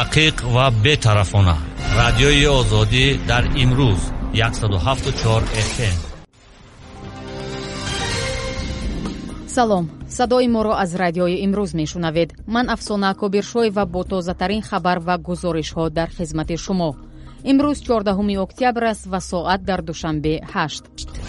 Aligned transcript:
дақиқ 0.00 0.36
ва 0.54 0.66
бетарафона. 0.84 1.56
Радиои 2.00 2.46
озодӣ 2.58 3.06
дар 3.30 3.44
имрӯз 3.62 4.02
174 4.32 5.44
fm 5.70 5.96
салом. 9.56 9.84
Садои 10.16 10.48
моро 10.54 10.72
аз 10.84 10.90
радиои 11.02 11.36
имрӯз 11.46 11.70
мешунавед. 11.80 12.30
Ман 12.54 12.66
афсона 12.74 13.10
кобиршоева 13.20 13.84
бо 13.94 14.00
тозатарин 14.10 14.62
хабар 14.68 14.98
ва 15.06 15.16
гузоришҳо 15.28 15.84
дар 15.98 16.08
хизмати 16.16 16.56
шумо. 16.64 16.90
Имрӯз 17.50 17.78
14 17.88 18.38
октябр 18.46 18.82
аст 18.92 19.04
ва 19.12 19.20
соат 19.30 19.60
дар 19.68 19.80
душанбе 19.82 20.34
8 20.54 21.19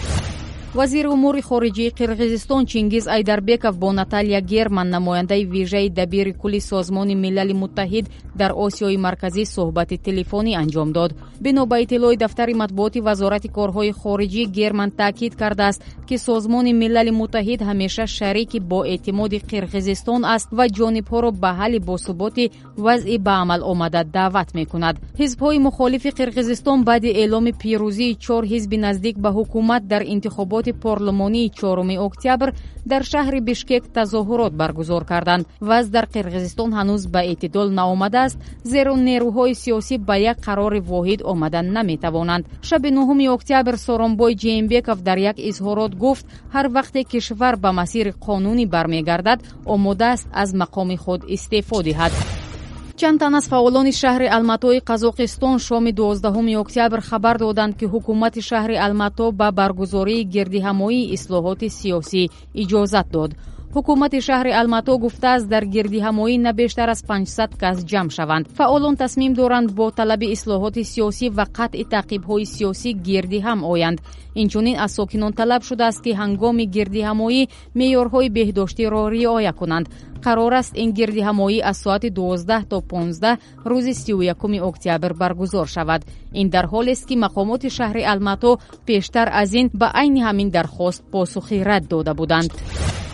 вазири 0.74 1.08
умури 1.08 1.42
хориҷии 1.42 1.92
қирғизистон 1.98 2.66
чингиз 2.66 3.06
айдарбеков 3.06 3.78
бо 3.78 3.92
наталия 3.92 4.40
герман 4.40 4.88
намояндаи 4.88 5.44
вижаи 5.44 5.90
дабири 5.90 6.32
кулли 6.32 6.60
созмони 6.60 7.14
милали 7.14 7.52
муттаҳид 7.52 8.06
дар 8.34 8.52
осиёи 8.66 8.96
марказӣ 8.96 9.44
суҳбати 9.54 9.96
телефонӣ 10.06 10.52
анҷом 10.62 10.92
дод. 10.92 11.10
Бино 11.40 11.66
ба 11.66 11.76
иттилои 11.80 12.16
дафтари 12.16 12.54
матбуоти 12.54 13.00
вазорати 13.00 13.48
корҳои 13.48 13.92
хориҷӣ 14.00 14.44
герман 14.58 14.90
таъкид 14.90 15.32
кардааст 15.40 15.80
ки 16.08 16.16
созмони 16.18 16.72
милали 16.72 17.10
муттаҳид 17.20 17.60
ҳамеша 17.68 18.06
шарики 18.06 18.58
боэътимоди 18.72 19.38
қирғизистон 19.50 20.20
аст 20.34 20.48
ва 20.58 20.64
ҷонибҳоро 20.78 21.30
ба 21.42 21.50
ҳалли 21.60 21.80
босуботи 21.90 22.50
вазъи 22.84 23.18
ба 23.26 23.34
амал 23.42 23.60
омада 23.72 24.02
даъват 24.04 24.48
мекунад. 24.54 24.96
Ҳизбҳои 25.20 25.58
мухолифи 25.66 26.10
қирғизистон 26.18 26.78
баъди 26.88 27.10
эъломи 27.22 27.52
пирӯзии 27.62 28.16
чор 28.24 28.42
ҳизби 28.52 28.76
наздик 28.86 29.16
ба 29.24 29.30
ҳукумат 29.38 29.82
дар 29.92 30.02
интихоботи 30.14 30.61
интихоботи 30.62 30.72
порлумонии 30.72 31.50
чоруми 31.50 31.96
октябр 31.96 32.54
дар 32.84 33.02
шаҳри 33.02 33.40
бишкек 33.40 33.84
тазоҳурот 33.94 34.52
баргузор 34.52 35.04
карданд. 35.04 35.46
Ваз 35.60 35.88
дар 35.90 36.06
қирғизистон 36.14 36.70
ҳанӯз 36.78 37.06
ба 37.12 37.20
эътидол 37.22 37.68
наомадааст 37.70 38.38
зеро 38.64 38.94
нерӯҳои 38.96 39.54
сиёсӣ 39.62 39.98
ба 40.08 40.16
як 40.16 40.38
қарори 40.46 40.80
воҳид 40.80 41.20
омада 41.32 41.62
наметавонанд. 41.62 42.46
Шаби 42.68 42.90
нуҳуми 42.90 43.28
октябр 43.36 43.74
соромбой 43.86 44.34
ҷеймбеков 44.34 44.98
дар 45.08 45.18
як 45.30 45.36
изҳорот 45.38 45.92
гуфт 45.94 46.26
ҳар 46.54 46.66
вақте 46.76 47.00
кишвар 47.12 47.54
ба 47.56 47.70
масири 47.72 48.12
қонунӣ 48.26 48.64
бармегардад 48.74 49.40
омодааст 49.74 50.26
аз 50.42 50.50
мақоми 50.62 50.96
худ 51.04 51.20
истеъфо 51.34 51.78
диҳад 51.88 52.12
чанд 53.02 53.18
тан 53.20 53.34
аз 53.34 53.46
фаъолони 53.52 53.92
шаҳри 54.02 54.28
алматои 54.36 54.84
қазоқистон 54.90 55.56
шоми 55.66 55.92
12 55.92 56.56
октябр 56.64 57.00
хабар 57.08 57.36
доданд 57.38 57.74
ки 57.78 57.86
ҳукумати 57.92 58.40
шаҳри 58.50 58.76
алмато 58.86 59.26
ба 59.40 59.48
баргузории 59.58 60.28
гирдиҳамоии 60.34 61.10
ислоҳоти 61.16 61.68
сиёсӣ 61.78 62.22
иҷозат 62.62 63.06
дод 63.14 63.30
ҳукумати 63.76 64.18
шаҳри 64.28 64.52
алмато 64.60 64.92
гуфтааст 65.04 65.46
дар 65.52 65.64
гирдиҳамоӣ 65.74 66.34
на 66.46 66.52
бештар 66.60 66.88
аз 66.94 67.00
500 67.08 67.56
кас 67.62 67.76
ҷамъ 67.90 68.10
шаванд. 68.16 68.44
Фаъолон 68.58 68.96
тасмим 69.02 69.32
доранд 69.40 69.68
бо 69.78 69.86
талаби 69.98 70.32
ислоҳоти 70.36 70.82
сиёсӣ 70.92 71.26
ва 71.36 71.44
қатъи 71.58 71.84
таъқибҳои 71.94 72.46
сиёсӣ 72.54 72.90
гирдиҳам 73.06 73.60
оянд. 73.72 73.98
Инчунин 74.42 74.76
аз 74.84 74.92
сокинон 74.98 75.32
талаб 75.40 75.62
шудааст 75.68 76.00
ки 76.04 76.12
ҳангоми 76.20 76.64
гирдиҳамоӣ 76.74 77.42
меъёрҳои 77.78 78.28
беҳдоштиро 78.36 79.02
риоя 79.14 79.52
кунанд. 79.60 79.86
Қарор 80.24 80.52
аст 80.60 80.72
ин 80.82 80.90
гирдиҳамоӣ 80.98 81.58
аз 81.70 81.76
соати 81.84 82.08
12 82.10 82.64
то 82.70 82.80
15 82.80 83.38
рӯзи 83.70 83.92
31 83.92 84.60
октябр 84.70 85.12
баргузор 85.14 85.66
шавад 85.76 86.02
ин 86.40 86.48
дар 86.54 86.66
ҳолест 86.72 87.04
ки 87.08 87.14
мақомоти 87.24 87.68
шаҳри 87.78 88.02
алмато 88.12 88.50
пештар 88.88 89.26
аз 89.42 89.50
ин 89.60 89.66
ба 89.80 89.88
айни 90.00 90.20
ҳамин 90.26 90.48
дархост 90.56 91.02
посухи 91.12 91.64
рад 91.68 91.84
дода 91.92 92.12
буданд. 92.20 92.50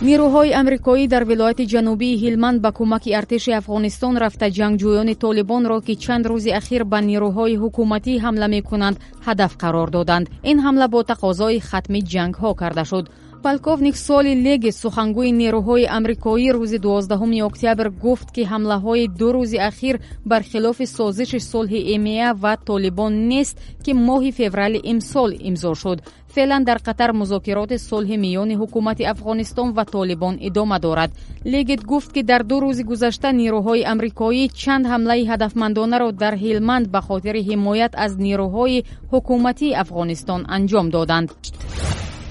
Нерӯҳои 0.06 0.56
амрикоӣ 0.60 1.04
дар 1.14 1.24
вилояти 1.30 1.64
ҷанубии 1.72 2.20
ҳилманд 2.22 2.58
ба 2.64 2.70
кӯмаки 2.78 3.16
артиши 3.20 3.52
афғонистон 3.60 4.14
рафта 4.22 4.46
ҷангҷӯёни 4.58 5.14
толибонро 5.24 5.78
ки 5.86 5.94
чанд 6.04 6.24
рӯзи 6.30 6.50
ахир 6.60 6.82
ба 6.92 6.98
нерӯҳои 7.10 7.60
ҳукуматӣ 7.62 8.12
ҳамла 8.24 8.46
мекунанд 8.56 8.96
ҳадаф 9.26 9.52
қарор 9.62 9.88
доданд. 9.96 10.26
Ин 10.50 10.58
ҳамла 10.64 10.86
бо 10.94 11.00
тақозои 11.12 11.64
хатми 11.68 12.00
ҷангҳо 12.12 12.50
карда 12.60 12.84
шуд 12.90 13.06
полковник 13.42 13.96
соли 13.96 14.34
легис 14.46 14.76
сухангӯи 14.82 15.30
нерӯҳои 15.40 15.90
амрикоӣ 15.96 16.48
рӯзи 16.56 16.78
12 16.78 17.42
октябр 17.48 17.86
гуфт 18.04 18.28
ки 18.34 18.42
ҳамлаҳои 18.52 19.08
ду 19.18 19.28
рӯзи 19.36 19.58
ахир 19.70 19.96
бар 20.30 20.42
хилофи 20.50 20.86
созиши 20.96 21.40
сулҳи 21.50 21.80
эмеа 21.94 22.30
ва 22.42 22.54
толибон 22.68 23.12
нест 23.32 23.56
ки 23.84 23.92
моҳи 24.08 24.30
феврали 24.38 24.80
имсол 24.92 25.30
имзо 25.48 25.74
шуд. 25.82 25.98
Феълан 26.34 26.62
дар 26.64 26.78
қатар 26.88 27.10
музокироти 27.20 27.76
сулҳи 27.88 28.16
миёни 28.24 28.54
ҳукумати 28.60 29.08
афғонистон 29.12 29.68
ва 29.76 29.84
толибон 29.94 30.34
идома 30.48 30.78
дорад. 30.86 31.10
Легит 31.52 31.82
гуфт 31.90 32.10
ки 32.14 32.22
дар 32.30 32.42
ду 32.50 32.56
рӯзи 32.64 32.82
гузашта 32.90 33.28
нерӯҳои 33.40 33.86
амрикоӣ 33.92 34.44
чанд 34.60 34.84
ҳамлаи 34.92 35.28
ҳадафмандонаро 35.30 36.08
дар 36.22 36.34
ҳилманд 36.44 36.86
ба 36.94 37.00
хотири 37.08 37.40
ҳимоят 37.48 37.92
аз 38.04 38.12
нерӯҳои 38.26 38.84
ҳукуматии 39.12 39.76
афғонистон 39.82 40.40
анҷом 40.56 40.86
доданд 40.96 41.28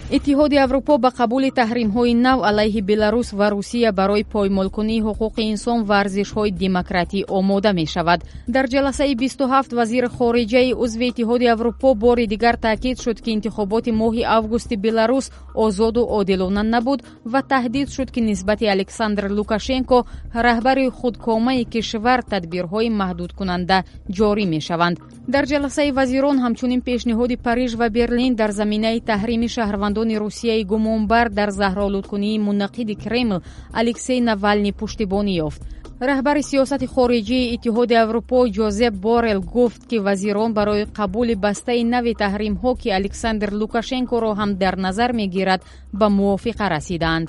иттиҳоди 0.09 0.57
аврупо 0.65 0.97
ба 1.03 1.09
қабули 1.19 1.49
таҳримҳои 1.59 2.13
нав 2.27 2.39
алайҳи 2.49 2.81
беларус 2.91 3.27
ва 3.39 3.47
русия 3.55 3.91
барои 3.91 4.23
поймолкунии 4.35 5.03
ҳуқуқи 5.07 5.43
инсон 5.53 5.79
ва 5.87 5.95
арзишҳои 6.03 6.51
демократӣ 6.63 7.19
омода 7.37 7.71
мешавад. 7.81 8.19
Дар 8.55 8.65
ҷаласаи 8.73 9.15
бисту 9.21 9.43
ҳафт 9.53 9.71
вазири 9.79 10.09
хориҷаи 10.17 10.73
узви 10.83 11.05
иттиҳоди 11.11 11.47
аврупо 11.55 11.89
бори 12.05 12.25
дигар 12.33 12.55
таъкид 12.65 12.97
шуд 13.03 13.17
ки 13.23 13.29
интихоботи 13.37 13.91
моҳи 14.01 14.23
августи 14.37 14.75
беларус 14.85 15.25
озоду 15.65 16.01
одилона 16.19 16.63
набуд 16.63 16.99
ва 17.31 17.41
таҳдид 17.51 17.87
шуд 17.95 18.09
ки 18.13 18.21
нисбати 18.29 18.65
александр 18.75 19.23
лукашенко 19.37 19.97
раҳбари 20.45 20.85
худкомаи 20.99 21.65
кишвар 21.73 22.19
тадбирҳои 22.31 22.89
маҳдудкунанда 23.01 23.77
ҷорӣ 24.17 24.45
мешаванд. 24.55 24.97
Дар 25.33 25.45
ҷаласаи 25.51 25.91
вазирон 25.99 26.37
ҳамчунин 26.43 26.81
пешниҳоди 26.87 27.35
париж 27.47 27.71
ва 27.79 27.87
берлин 27.97 28.35
дар 28.39 28.51
заминаи 28.59 28.99
таҳрими 29.11 29.49
шаҳрвандони 29.97 30.19
русияи 30.19 30.63
гумонбар 30.63 31.29
дар 31.29 31.49
заҳролудкунии 31.51 32.39
мунақиди 32.47 32.95
кремл 33.03 33.41
алексей 33.73 34.19
навални 34.21 34.71
пуштибонӣ 34.79 35.33
ёфт 35.47 35.61
раҳбари 36.09 36.41
сиёсати 36.51 36.87
хориҷии 36.95 37.49
иттиҳоди 37.55 37.95
аврупо 38.03 38.37
ҷозеп 38.57 38.93
борел 39.07 39.39
гуфт 39.55 39.81
ки 39.89 39.97
вазирон 40.05 40.51
барои 40.57 40.87
қабули 40.97 41.35
бастаи 41.45 41.83
нави 41.93 42.13
таҳримҳо 42.23 42.71
ки 42.81 42.89
александр 42.99 43.49
лукашенкоро 43.61 44.31
ҳам 44.39 44.51
дар 44.61 44.75
назар 44.85 45.11
мегирад 45.21 45.61
ба 45.99 46.07
мувофиқа 46.17 46.65
расидаанд 46.75 47.27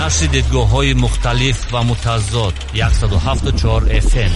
нашри 0.00 0.26
дидгоҳҳои 0.36 0.92
мухталиф 1.04 1.58
ва 1.72 1.80
мутаззод 1.90 2.54
174 2.74 3.88
fm 4.10 4.32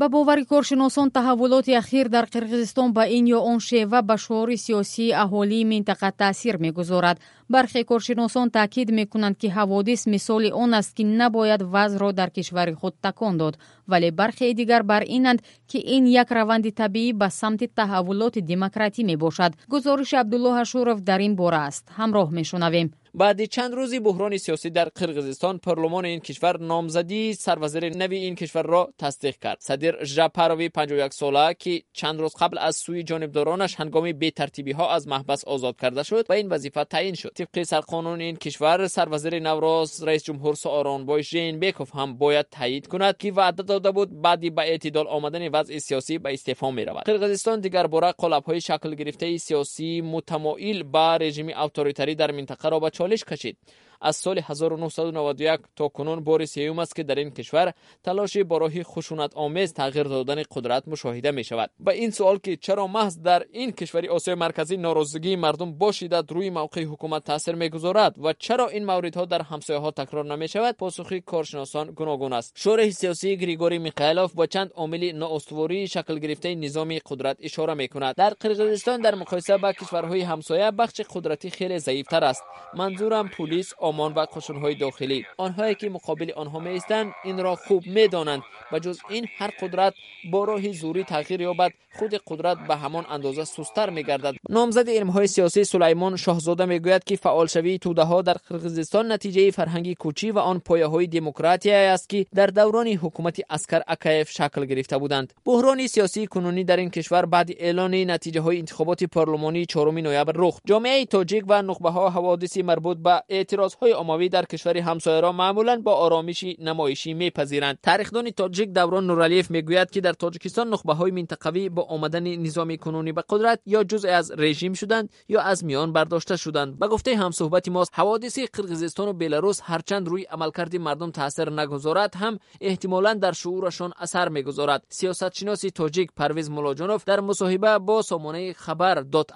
ба 0.00 0.08
бовари 0.08 0.44
коршиносон 0.52 1.08
таҳаввулоти 1.16 1.76
ахир 1.82 2.08
дар 2.08 2.24
қирғизистон 2.34 2.88
ба 2.96 3.04
ин 3.16 3.24
ё 3.36 3.40
он 3.50 3.58
шева 3.60 4.00
ба 4.08 4.16
шуори 4.16 4.56
сиёсии 4.56 5.12
аҳолии 5.24 5.68
минтақа 5.72 6.08
таъсир 6.20 6.56
мегузорад 6.64 7.20
бархе 7.50 7.84
коршиносон 7.84 8.50
таъкид 8.50 8.88
мекунанд 8.98 9.36
ки 9.40 9.48
ҳаводис 9.56 10.02
мисоли 10.14 10.50
он 10.62 10.70
аст 10.80 10.94
ки 10.96 11.04
набояд 11.04 11.62
вазъро 11.62 12.12
дар 12.12 12.30
кишвари 12.30 12.74
худ 12.80 12.94
такон 13.02 13.36
дод. 13.38 13.58
Вале 13.90 14.10
бархеи 14.10 14.54
дигар 14.54 14.82
бар 14.82 15.02
инанд 15.16 15.40
ки 15.70 15.78
ин 15.96 16.04
як 16.22 16.30
раванди 16.30 16.70
табиӣ 16.80 17.12
ба 17.20 17.28
самти 17.40 17.66
таҳаввулоти 17.78 18.40
демократӣ 18.40 19.00
мебошад. 19.10 19.52
Гузориши 19.72 20.16
абдулло 20.22 20.50
ашуров 20.62 20.98
дар 21.00 21.20
ин 21.20 21.34
бора 21.40 21.60
аст. 21.68 21.84
Ҳамроҳ 21.98 22.28
мешунавем. 22.38 22.88
Баъди 23.14 23.46
чанд 23.54 23.74
рӯзи 23.74 23.98
буҳрони 24.06 24.38
сиёсӣ 24.44 24.70
дар 24.78 24.88
қирғизистон 24.98 25.58
парлумони 25.64 26.14
ин 26.14 26.20
кишвар 26.20 26.56
номзадии 26.72 27.34
сарвазири 27.34 27.90
нави 28.02 28.18
ин 28.28 28.34
кишварро 28.40 28.82
тасдиқ 29.02 29.36
кард. 29.44 29.62
Садир 29.68 29.94
жапарови 30.14 30.68
51сола 30.76 31.54
ки 31.62 31.74
чанд 31.98 32.20
рӯз 32.22 32.34
қабл 32.40 32.56
аз 32.68 32.76
сӯи 32.84 33.02
ҷонибдоронаш 33.10 33.72
ҳангоми 33.80 34.12
бетартибиҳо 34.22 34.86
аз 34.96 35.02
маҳбас 35.12 35.40
озод 35.54 35.76
карда 35.82 36.02
шуд 36.04 36.26
ба 36.30 36.36
ин 36.38 36.48
вазифа 36.48 36.84
таъин 36.84 37.16
шуд 37.20 37.32
طبق 37.40 37.62
سرقانون 37.62 38.20
این 38.20 38.36
کشور 38.36 38.86
سروزیر 38.86 39.38
نوروز 39.38 40.02
رئیس 40.02 40.24
جمهور 40.24 40.54
سارانبای 40.54 41.22
ژینبکوف 41.22 41.94
هم 41.94 42.18
باید 42.18 42.46
تایید 42.50 42.86
کند 42.86 43.16
که 43.16 43.32
وعده 43.32 43.62
داده 43.62 43.90
بود 43.90 44.22
بعدی 44.22 44.50
به 44.50 44.62
اعتدال 44.62 45.06
آمدن 45.08 45.48
وضع 45.48 45.78
سیاسی 45.78 46.18
به 46.18 46.32
استعفا 46.32 46.70
می 46.70 46.84
رود 46.84 47.60
دیگر 47.60 47.86
بورا 47.86 48.12
قلب 48.12 48.44
های 48.44 48.60
شکل 48.60 48.94
گرفته 48.94 49.38
سیاسی 49.38 50.00
متمایل 50.00 50.82
به 50.82 50.98
رژیم 50.98 51.48
اوتوریتری 51.48 52.14
در 52.14 52.30
منطقه 52.30 52.68
را 52.68 52.80
به 52.80 52.90
چالش 52.90 53.24
کشید. 53.24 53.56
از 54.00 54.16
سال 54.16 54.38
1991 54.38 55.60
تا 55.76 55.88
کنون 55.88 56.24
بار 56.24 56.44
سیوم 56.44 56.78
است 56.78 56.96
که 56.96 57.02
در 57.02 57.14
این 57.14 57.30
کشور 57.30 57.72
تلاش 58.04 58.36
به 58.36 58.58
راه 58.58 58.82
خشونت 58.82 59.36
آمیز 59.36 59.74
تغییر 59.74 60.04
دادن 60.06 60.42
قدرت 60.50 60.88
مشاهده 60.88 61.30
می 61.30 61.44
شود. 61.44 61.70
به 61.80 61.92
این 61.92 62.10
سوال 62.10 62.38
که 62.38 62.56
چرا 62.56 62.86
محض 62.86 63.18
در 63.22 63.46
این 63.52 63.72
کشوری 63.72 64.08
آسیای 64.08 64.34
مرکزی 64.36 64.76
ناراضگی 64.76 65.36
مردم 65.36 65.72
با 65.78 65.92
شدت 65.92 66.32
روی 66.32 66.50
موقع 66.50 66.84
حکومت 66.84 67.24
تاثیر 67.24 67.54
می 67.54 67.68
گذارد 67.68 68.14
و 68.24 68.32
چرا 68.32 68.68
این 68.68 68.84
موردها 68.84 69.24
در 69.24 69.42
همسایه 69.42 69.78
ها 69.80 69.90
تکرار 69.90 70.24
نمی 70.36 70.48
شود؟ 70.48 70.76
پاسخی 70.76 71.20
کارشناسان 71.20 71.90
گوناگون 71.90 72.32
است. 72.32 72.52
شورای 72.56 72.92
سیاسی 72.92 73.36
گریگوری 73.36 73.78
میخائیلوف 73.78 74.32
با 74.34 74.46
چند 74.46 74.70
عامل 74.74 75.12
نااستواری 75.12 75.88
شکل 75.88 76.18
گرفته 76.18 76.54
نظام 76.54 76.98
قدرت 77.06 77.36
اشاره 77.40 77.74
می 77.74 77.88
کند. 77.88 78.14
در 78.14 78.30
قرقیزستان 78.40 79.00
در 79.00 79.14
مقایسه 79.14 79.56
با 79.56 79.72
کشورهای 79.72 80.20
همسایه 80.20 80.70
بخش 80.70 81.00
قدرتی 81.14 81.50
خیلی 81.50 81.78
ضعیف 81.78 82.06
تر 82.06 82.24
است. 82.24 82.42
منظورم 82.74 83.28
پلیس 83.28 83.72
آمان 83.90 84.12
و 84.14 84.26
کشنهای 84.34 84.74
داخلی. 84.74 85.24
آنهایی 85.36 85.74
که 85.74 85.88
مقابل 85.90 86.30
آنها 86.36 86.58
میستند 86.58 87.12
این 87.24 87.38
را 87.38 87.54
خوب 87.56 87.86
می‌دانند 87.86 88.42
و 88.72 88.78
جز 88.78 88.98
این 89.08 89.26
هر 89.38 89.50
قدرت 89.60 89.94
با 90.32 90.44
راه 90.44 90.72
زوری 90.72 91.04
تغییر 91.04 91.40
یابد. 91.40 91.70
خود 91.98 92.14
قدرت 92.26 92.58
به 92.68 92.76
همان 92.76 93.04
اندازه 93.10 93.44
سستر 93.44 93.90
میگردد. 93.90 94.34
نامزد 94.48 94.90
علمهای 94.90 95.26
سیاسی 95.26 95.64
سلیمان 95.64 96.16
شاهزاده 96.16 96.64
می‌گوید 96.64 97.04
که 97.04 97.16
فعالشوی 97.16 97.78
توده 97.78 98.02
ها 98.02 98.22
در 98.22 98.36
قرغیزستان 98.48 99.12
نتیجه 99.12 99.50
فرهنگی 99.50 99.94
کوچی 99.94 100.30
و 100.30 100.38
آن 100.38 100.58
پایه 100.58 100.86
های 100.86 101.06
دموکراسی 101.06 101.70
است 101.70 102.08
که 102.08 102.26
در 102.34 102.46
دوران 102.46 102.86
حکومت 102.86 103.40
اسکر 103.50 103.80
اکایف 103.88 104.30
شکل 104.30 104.64
گرفته 104.64 104.98
بودند. 104.98 105.32
بحران 105.44 105.86
سیاسی 105.86 106.26
کنونی 106.26 106.64
در 106.64 106.76
این 106.76 106.90
کشور 106.90 107.26
بعد 107.26 107.50
اعلان 107.58 107.94
نتیجه 108.10 108.40
های 108.40 108.58
انتخابات 108.58 109.04
پارلمانی 109.04 109.66
4 109.66 109.92
نوامبر 109.92 110.32
رخ. 110.36 110.58
جامعه 110.64 111.04
تاجیک 111.04 111.44
و 111.48 111.62
نخبه 111.62 111.90
ها 111.90 112.10
حوادث 112.10 112.56
مربوط 112.56 112.96
به 112.96 113.22
اعتراض 113.28 113.74
های 113.82 113.92
اموی 113.92 114.28
در 114.28 114.44
کشور 114.44 114.76
همسایه 114.76 115.20
را 115.20 115.32
معمولا 115.32 115.80
با 115.84 115.94
آرامشی 115.94 116.56
نمایشی 116.60 117.14
میپذیرند. 117.14 117.78
تاریخدان 117.82 118.30
تاجیک 118.30 118.68
دوران 118.68 119.06
نورالیف 119.06 119.50
می‌گوید 119.50 119.90
که 119.90 120.00
در 120.00 120.12
تاجیکستان 120.12 120.68
نخبه 120.68 120.94
های 120.94 121.10
منطقوی 121.10 121.68
با 121.68 121.82
آمدن 121.82 122.36
نظام 122.36 122.76
کنونی 122.76 123.12
به 123.12 123.24
قدرت 123.28 123.60
یا 123.66 123.84
جزء 123.84 124.08
از 124.10 124.32
رژیم 124.38 124.72
شدند 124.72 125.10
یا 125.28 125.40
از 125.40 125.64
میان 125.64 125.92
برداشته 125.92 126.36
شدند. 126.36 126.78
به 126.78 126.88
گفته 126.88 127.16
همصحبت 127.16 127.68
ما، 127.68 127.84
حوادث 127.92 128.38
قرقیزستان 128.38 129.08
و 129.08 129.12
بلاروس 129.12 129.60
هرچند 129.62 130.08
روی 130.08 130.22
عملکرد 130.22 130.76
مردم 130.76 131.10
تاثیر 131.10 131.50
نگذارد 131.50 132.14
هم 132.14 132.38
احتمالا 132.60 133.14
در 133.14 133.32
شعورشان 133.32 133.92
اثر 133.98 134.28
می‌گذارد. 134.28 134.82
سیاستشناس 134.88 135.60
تاجیک 135.60 136.10
پرویز 136.16 136.50
ملاجانوف 136.50 137.04
در 137.04 137.20
مصاحبه 137.20 137.78
با 137.78 138.02
سامانه 138.02 138.52
خبر 138.52 138.94
دات 138.94 139.30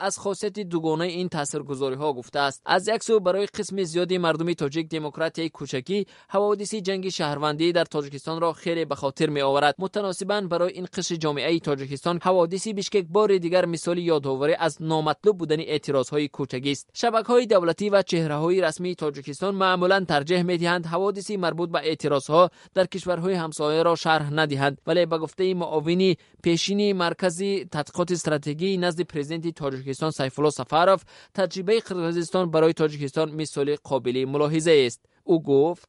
از 0.00 0.18
خاصیت 0.18 0.58
دوگانه 0.60 1.04
این 1.04 1.28
تاثیرگذاری 1.28 1.94
ها 1.94 2.12
گفته 2.12 2.38
است. 2.38 2.62
از 2.66 2.88
یک 2.88 3.02
سو 3.02 3.20
برای 3.20 3.46
قسم 3.46 3.85
زیادی 3.86 4.18
مردمی 4.18 4.54
تاجیک 4.54 4.88
دموکراتی 4.88 5.48
کوچکی 5.48 6.06
حوادث 6.28 6.74
جنگی 6.74 7.10
شهروندی 7.10 7.72
در 7.72 7.84
تاجیکستان 7.84 8.40
را 8.40 8.52
خیلی 8.52 8.84
به 8.84 8.94
خاطر 8.94 9.28
می 9.30 9.40
آورد 9.40 9.74
متناسبا 9.78 10.40
برای 10.40 10.72
این 10.72 10.86
قشر 10.94 11.16
جامعه 11.16 11.58
تاجیکستان 11.58 12.18
حوادث 12.22 12.68
بیشکک 12.68 13.06
بار 13.10 13.38
دیگر 13.38 13.66
مثال 13.66 13.98
یادآوری 13.98 14.54
از 14.54 14.82
نامطلوب 14.82 15.38
بودن 15.38 15.60
اعتراض 15.60 16.08
های 16.08 16.28
کوچکی 16.28 16.70
است. 16.70 16.90
شبکه 16.94 17.28
های 17.28 17.46
دولتی 17.46 17.90
و 17.90 18.02
چهره 18.02 18.34
های 18.34 18.60
رسمی 18.60 18.94
تاجیکستان 18.94 19.54
معمولا 19.54 20.04
ترجیح 20.08 20.42
می 20.42 20.58
دهند 20.58 20.86
حوادث 20.86 21.30
مربوط 21.30 21.70
به 21.70 21.78
اعتراض 21.78 22.26
ها 22.26 22.50
در 22.74 22.86
کشورهای 22.86 23.34
همسایه 23.34 23.82
را 23.82 23.94
شرح 23.94 24.30
ندهند. 24.32 24.80
ولی 24.86 25.06
به 25.06 25.18
گفته 25.18 25.54
معاون 25.54 26.14
پیشینی 26.42 26.92
مرکزی 26.92 27.64
تحقیقات 27.72 28.12
استراتژی 28.12 28.76
نزد 28.76 29.00
پرزیدنت 29.00 29.54
تاجیکستان 29.54 30.10
سیف 30.10 30.38
الله 30.38 30.96
تجربه 31.34 31.80
قرغیزستان 31.80 32.50
برای 32.50 32.72
تاجیکستان 32.72 33.30
مثال 33.30 33.75
قابل 33.84 34.24
ملاحظه 34.28 34.84
است. 34.86 35.00
او 35.24 35.42
گفت 35.42 35.88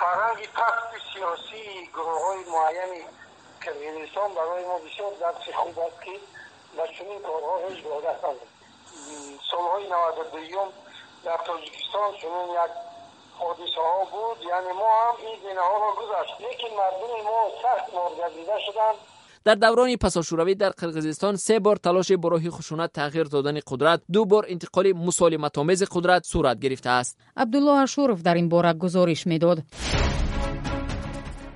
فرهنگ 0.00 0.48
پخت 0.54 0.88
سیاسی 1.14 1.86
گروه 1.94 2.20
های 2.26 2.38
معینی 2.38 3.04
کمیونیستان 3.64 4.34
برای 4.34 4.64
ما 4.64 4.78
بسیار 4.78 5.12
درس 5.20 5.54
خوب 5.54 5.78
است 5.78 6.02
که 6.04 6.10
و 6.76 6.86
چنین 6.86 7.20
کارها 7.22 7.58
هیچ 7.68 7.84
عادت 7.86 8.18
نداریم 8.18 8.50
سالهای 9.50 9.86
92 9.86 10.72
در 11.24 11.36
تاجیکستان 11.36 12.12
چنین 12.22 12.50
یک 12.50 12.72
حادثه 13.38 13.80
ها 13.80 14.04
بود. 14.04 14.42
یعنی 14.48 14.72
ما 14.72 14.90
هم 15.02 15.14
این 15.26 15.40
زینه 15.40 15.60
ها 15.60 15.78
را 15.78 15.94
گذاشت 15.94 16.34
لیکن 16.40 16.76
مردم 16.76 17.24
ما 17.24 17.50
سخت 17.62 17.94
مورد 17.94 18.58
شدند. 18.66 18.96
Дар 19.44 19.56
даврони 19.56 19.96
пасошӯравӣ 19.96 20.54
дар 20.54 20.72
қирғизистон 20.80 21.36
се 21.36 21.60
бор 21.60 21.76
талоши 21.78 22.16
бо 22.16 22.28
роҳи 22.28 22.50
хушунат 22.50 22.92
тағйир 22.92 23.28
додани 23.30 23.60
қудрат 23.60 24.00
ду 24.08 24.24
бор 24.24 24.44
интиқоли 24.44 24.92
мусолиматомези 24.92 25.86
қудрат 25.86 26.26
сурат 26.26 26.58
гирифтааст 26.58 27.16
абдулло 27.34 27.72
ашуров 27.82 28.22
дар 28.22 28.36
ин 28.36 28.48
бора 28.48 28.74
гузориш 28.74 29.24
медод. 29.26 29.58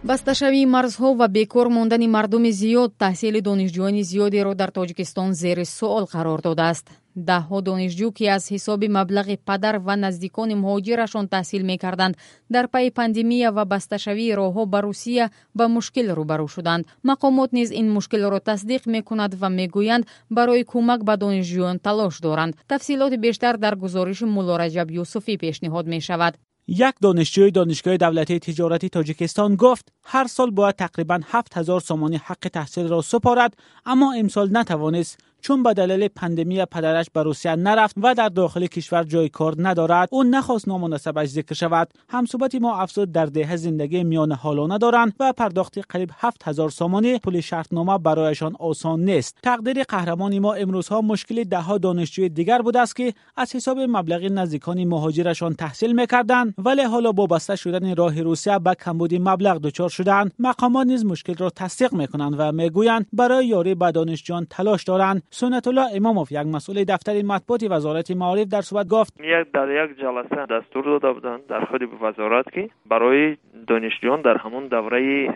Басташавии 0.02 0.66
марзҳо 0.66 1.14
ва 1.14 1.28
бекор 1.28 1.68
мондани 1.68 2.08
мардуми 2.08 2.52
зиёд 2.52 2.92
таҳсили 2.98 3.40
донишҷӯёни 3.48 4.02
зиёдеро 4.10 4.54
дар 4.54 4.70
тоҷикистон 4.70 5.32
зери 5.34 5.64
суол 5.64 6.04
қарор 6.14 6.40
додааст 6.42 6.86
даҳҳо 7.16 7.58
донишҷӯ 7.68 8.08
ки 8.16 8.24
аз 8.36 8.44
ҳисоби 8.52 8.88
маблағи 8.98 9.36
падар 9.48 9.74
ва 9.86 9.94
наздикони 10.04 10.54
муҳоҷирашон 10.62 11.26
таҳсил 11.34 11.62
мекарданд 11.70 12.14
дар 12.54 12.66
пайи 12.74 12.90
пандемия 12.98 13.48
ва 13.56 13.64
басташавии 13.72 14.36
роҳҳо 14.40 14.62
ба 14.72 14.78
русия 14.86 15.26
ба 15.58 15.64
мушкил 15.76 16.06
рӯбарӯ 16.18 16.46
шуданд. 16.54 16.86
Мақомот 17.10 17.50
низ 17.58 17.68
ин 17.80 17.86
мушкилро 17.96 18.38
тасдиқ 18.50 18.82
мекунад 18.94 19.32
ва 19.40 19.48
мегӯянд 19.58 20.04
барои 20.36 20.64
кӯмак 20.72 21.00
ба 21.08 21.14
донишҷӯён 21.22 21.76
талош 21.86 22.14
доранд. 22.26 22.52
Тафсилоти 22.72 23.16
бештар 23.26 23.54
дар 23.64 23.74
гузориши 23.82 24.26
муллораҷаб 24.36 24.88
юсуфӣ 25.02 25.34
пешниҳод 25.42 25.86
мешавад. 25.94 26.34
Як 26.66 26.96
донишҷӯи 27.02 27.50
донишгоҳи 27.58 27.98
давлатии 28.04 28.40
тиҷорати 28.46 28.88
тоҷикистон 28.96 29.50
гуфт 29.62 29.86
ҳар 30.12 30.26
сол 30.36 30.50
бояд 30.58 30.76
тақрибан 30.84 31.22
ҳафт 31.32 31.52
ҳазор 31.58 31.80
сомони 31.88 32.18
ҳаққи 32.28 32.50
таҳсилро 32.58 32.98
супорад 33.12 33.52
аммо 33.92 34.08
имсол 34.22 34.46
натавонист 34.58 35.12
چون 35.44 35.62
به 35.62 35.74
دلیل 35.74 36.08
پندمی 36.08 36.64
پدرش 36.64 37.06
به 37.12 37.22
روسیه 37.22 37.56
نرفت 37.56 37.94
و 38.02 38.14
در 38.14 38.28
داخل 38.28 38.66
کشور 38.66 39.02
جای 39.02 39.28
کار 39.28 39.54
ندارد 39.58 40.08
او 40.12 40.22
نخواست 40.22 40.68
نامناسبش 40.68 41.28
ذکر 41.28 41.54
شود. 41.54 41.88
همصحبت 42.08 42.54
ما 42.54 42.76
افزود 42.76 43.12
در 43.12 43.26
دهه 43.26 43.56
زندگی 43.56 44.04
میان 44.04 44.32
حالانه 44.32 44.78
دارند 44.78 45.12
و 45.20 45.32
پرداخت 45.32 45.78
قریب 45.88 46.10
7000 46.18 46.70
سامانه 46.70 47.18
پول 47.18 47.40
شرطنامه 47.40 47.98
برایشان 47.98 48.56
آسان 48.58 49.00
نیست. 49.00 49.38
تقدیر 49.42 49.82
قهرمان 49.82 50.38
ما 50.38 50.54
امروزها 50.54 51.00
مشکل 51.00 51.44
دهها 51.44 51.78
دانشجوی 51.78 52.28
دیگر 52.28 52.62
بود 52.62 52.76
است 52.76 52.96
که 52.96 53.14
از 53.36 53.56
حساب 53.56 53.78
مبلغ 53.78 54.24
نزدیکان 54.24 54.84
مهاجرشان 54.84 55.54
تحصیل 55.54 55.92
می‌کردند 55.92 56.54
ولی 56.58 56.82
حالا 56.82 57.12
با 57.12 57.26
بسته 57.26 57.56
شدن 57.56 57.96
راه 57.96 58.22
روسیه 58.22 58.58
به 58.58 58.74
کمبود 58.74 59.14
مبلغ 59.14 59.58
دچار 59.58 59.88
شدند 59.88 60.32
مقامات 60.38 60.86
نیز 60.86 61.04
مشکل 61.04 61.34
را 61.34 61.50
تصدیق 61.50 61.92
می‌کنند 61.92 62.34
و 62.38 62.52
می‌گویند 62.52 63.06
برای 63.12 63.46
یاری 63.46 63.74
به 63.74 63.90
دانشجویان 63.90 64.46
تلاش 64.50 64.84
دارند. 64.84 65.22
سنت 65.36 65.68
الله 65.68 65.86
اماموف 65.94 66.32
یک 66.32 66.38
مسئول 66.38 66.84
دفتر 66.84 67.22
مطبوعات 67.22 67.66
وزارت 67.70 68.10
معارف 68.10 68.46
در 68.48 68.60
صحبت 68.60 68.88
گفت 68.88 69.20
یک 69.20 69.52
در 69.54 69.84
یک 69.84 69.98
جلسه 69.98 70.46
دستور 70.50 70.84
داده 70.84 71.12
بودند 71.12 71.46
در 71.46 71.64
خود 71.64 71.80
وزارت 72.02 72.44
که 72.54 72.70
برای 72.90 73.36
دانشجویان 73.66 74.22
در 74.22 74.36
همون 74.36 74.68
دوره 74.68 75.26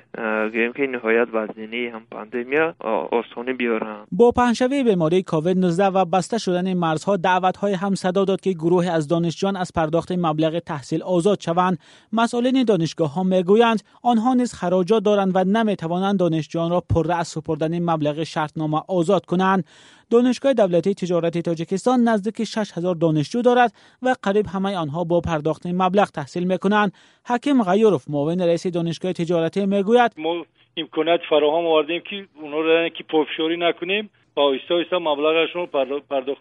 گیم 0.52 0.72
که 0.72 0.86
نهایت 0.86 1.28
وزنی 1.32 1.86
هم 1.86 2.02
پاندمیا 2.10 2.74
آسانی 3.12 3.52
بیارن. 3.52 3.96
با 4.12 4.30
پهنشوی 4.30 4.84
بیماری 4.84 5.22
کووید 5.22 5.58
19 5.58 5.86
و 5.86 6.04
بسته 6.04 6.38
شدن 6.38 6.74
مرزها 6.74 7.16
دعوت 7.16 7.56
های 7.56 7.74
هم 7.74 7.94
صدا 7.94 8.24
داد 8.24 8.40
که 8.40 8.52
گروه 8.52 8.86
از 8.86 9.08
دانشجویان 9.08 9.56
از 9.56 9.72
پرداخت 9.74 10.12
مبلغ 10.12 10.58
تحصیل 10.58 11.02
آزاد 11.02 11.40
شوند. 11.40 11.78
مسئولین 12.12 12.64
دانشگاه 12.64 13.14
ها 13.14 13.22
می‌گویند 13.22 13.82
آنها 14.02 14.34
نیز 14.34 14.54
خراجات 14.54 15.02
دارند 15.02 15.32
و 15.34 15.44
نمی‌توانند 15.44 16.18
دانشجویان 16.18 16.70
را 16.70 16.82
پر 16.94 17.12
از 17.12 17.28
سپردن 17.28 17.82
مبلغ 17.90 18.22
شرطنامه 18.22 18.82
آزاد 18.88 19.26
کنند. 19.26 19.64
دانشگاه 20.10 20.52
دولتی 20.52 20.94
تجارت 20.94 21.38
تاجیکستان 21.38 22.00
نزدیک 22.00 22.44
6000 22.44 22.94
دانشجو 22.94 23.42
دارد 23.42 23.72
و 24.02 24.14
قریب 24.22 24.46
همه 24.46 24.76
آنها 24.76 25.04
با 25.04 25.20
پرداخت 25.20 25.66
مبلغ 25.66 26.10
تحصیل 26.10 26.44
می‌کنند. 26.44 26.92
حکیم 27.26 27.62
غیوروف 27.62 28.04
معاون 28.08 28.40
رئیس 28.40 28.66
دانشگاه 28.66 29.12
تجارتی 29.12 29.66
می‌گوید 29.66 30.12
ما 30.16 30.44
امکانات 30.76 31.20
فراهم 31.30 31.66
آوردیم 31.66 32.02
که 32.10 32.26
اونا 32.42 32.60
را 32.60 32.76
یعنی 32.78 32.90
که 32.90 33.04
پافشاری 33.04 33.56
نکنیم. 33.56 34.10
آیستا 34.40 34.74
آیستا 34.74 34.98
مبلغشون 34.98 35.60
رو 35.60 36.00
پرداخت 36.10 36.40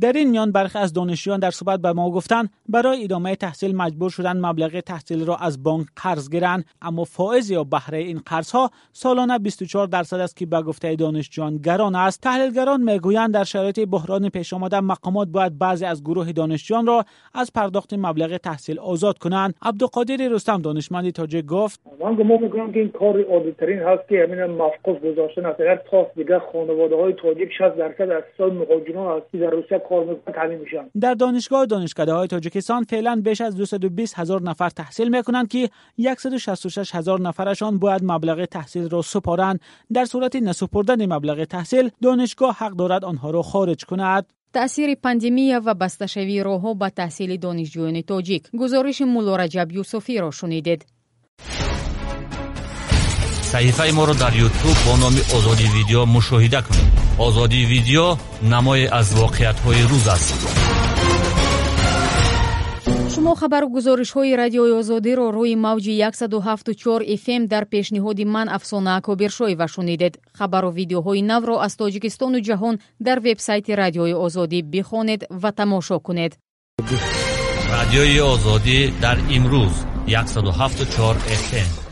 در 0.00 0.12
این 0.12 0.30
میان 0.30 0.52
برخی 0.52 0.78
از 0.78 0.92
دانشجویان 0.92 1.40
در 1.40 1.50
صحبت 1.50 1.80
به 1.80 1.92
ما 1.92 2.10
گفتند 2.10 2.50
برای 2.68 3.04
ادامه 3.04 3.36
تحصیل 3.36 3.76
مجبور 3.76 4.10
شدن 4.10 4.40
مبلغ 4.46 4.80
تحصیل 4.80 5.26
را 5.26 5.36
از 5.36 5.62
بانک 5.62 5.86
قرض 5.96 6.30
گیرند 6.30 6.64
اما 6.82 7.04
فائز 7.04 7.50
یا 7.50 7.64
بهره 7.64 7.98
این 7.98 8.20
قرض 8.26 8.50
ها 8.50 8.70
سالانه 8.92 9.38
24 9.38 9.86
درصد 9.86 10.20
است 10.20 10.36
که 10.36 10.46
به 10.46 10.62
گفته 10.62 10.96
دانشجویان 10.96 11.56
گران 11.56 11.94
است. 11.94 12.22
تحلیلگران 12.22 12.82
می‌گویند 12.82 13.34
در 13.34 13.44
شرایط 13.44 13.80
بحران 13.88 14.28
پیش 14.28 14.52
آمده 14.52 14.80
مقامات 14.80 15.28
باید 15.28 15.58
بعضی 15.58 15.84
از 15.84 16.04
گروه 16.04 16.32
دانشجویان 16.32 16.86
را 16.86 17.04
از 17.34 17.52
پرداخت 17.52 17.94
مبلغ 17.94 18.36
تحصیل 18.36 18.78
آزاد 18.78 19.18
کنند. 19.18 19.54
عبدالقادر 19.62 20.28
رستم 20.30 20.62
دانشمند 20.62 21.10
تاجه 21.10 21.42
گفت 21.42 21.80
من 22.00 22.14
گفتم 22.14 22.72
که 22.72 22.80
این 22.80 22.88
کار 22.88 23.22
عادی 23.22 23.52
ترین 23.52 23.78
هست 23.78 24.08
که 24.08 24.22
همین 24.22 24.44
مفقود 24.44 25.02
گذاشتن 25.02 25.46
از 25.46 25.54
اگر 25.60 25.76
تاس 25.90 26.06
دیگه 26.16 26.38
خانواده 26.52 26.96
های 26.96 27.12
шаст 27.57 27.75
дарсад 27.81 28.09
аз 28.17 28.23
ҳисоби 28.29 28.55
муҳоҷирон 28.61 29.07
аст 29.15 29.27
ки 29.31 29.37
дар 29.43 29.51
русия 29.57 29.79
кор 29.89 30.01
мекунанд 30.09 30.35
таъмин 30.39 30.59
мешаванд 30.63 30.89
дар 31.03 31.15
донишгоҳ 31.23 31.63
донишкадаҳои 31.73 32.31
тоҷикистон 32.35 32.81
феълан 32.91 33.19
беш 33.27 33.41
аз 33.41 33.53
220 33.55 34.13
ҳазор 34.19 34.39
нафар 34.49 34.71
таҳсил 34.81 35.07
мекунанд 35.17 35.47
ки 35.53 35.61
166 35.97 36.91
ҳазор 36.97 37.19
нафарашон 37.27 37.73
бояд 37.83 38.01
маблағи 38.11 38.47
таҳсилро 38.57 39.01
супоранд 39.13 39.61
дар 39.95 40.05
сурати 40.05 40.39
насупурдани 40.49 41.05
маблағи 41.15 41.45
таҳсил 41.55 41.85
донишгоҳ 42.05 42.53
ҳақ 42.61 42.73
дорад 42.81 43.03
онҳоро 43.11 43.41
хориҷ 43.51 43.81
кунад 43.89 44.23
таъсири 44.57 44.95
пандемия 45.05 45.57
ва 45.65 45.73
басташавии 45.83 46.45
роҳҳо 46.49 46.71
ба 46.81 46.89
таҳсили 46.99 47.37
донишҷӯёни 47.45 48.03
тоҷик 48.11 48.43
гузориши 48.61 49.05
муллораҷаб 49.15 49.69
юсуфиро 49.81 50.31
шунидед 50.39 50.81
Саҳифаи 53.56 53.92
моро 53.98 54.14
дар 54.24 54.34
ютуб 54.46 54.76
бо 54.86 54.94
номи 55.02 55.22
озоди 55.36 55.66
видео 55.76 56.00
мушоҳида 56.14 56.60
кунед. 56.66 56.92
Озоди 57.26 57.60
видео 57.72 58.06
намое 58.52 58.86
аз 59.00 59.08
воқеиятҳои 59.22 59.82
рӯз 59.90 60.06
аст. 60.14 60.38
Шумо 63.12 63.34
хабару 63.40 63.68
гузоришҳои 63.76 64.36
радиои 64.42 64.72
озодиро 64.80 65.26
рӯи 65.36 65.54
мавҷи 65.66 65.92
174 66.00 67.16
фм 67.24 67.42
дар 67.52 67.64
пешниҳоди 67.74 68.24
ман 68.34 68.48
афсона 68.56 68.90
акобиршоева 68.98 69.66
шунидед. 69.74 70.14
Хабару 70.38 70.70
видеоҳои 70.78 71.22
навро 71.32 71.56
аз 71.66 71.72
тоҷикистону 71.80 72.38
ҷаҳон 72.48 72.74
дар 73.06 73.18
вебсайти 73.26 73.72
радиои 73.82 74.14
озодӣ 74.26 74.58
бихонед 74.72 75.20
ва 75.42 75.50
тамошо 75.60 75.96
кунед. 76.06 76.32
Радиои 77.76 78.20
озодӣ 78.34 78.78
дар 79.04 79.18
имрӯз 79.36 79.74
174 80.06 81.18
фм 81.48 81.85